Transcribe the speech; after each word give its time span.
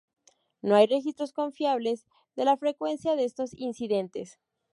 No 0.63 0.75
hay 0.75 0.87
registros 0.87 1.31
confiables 1.31 2.07
de 2.35 2.45
la 2.45 2.57
frecuencia 2.57 3.15
de 3.15 3.23
estos 3.23 3.53
incidentes. 3.53 4.39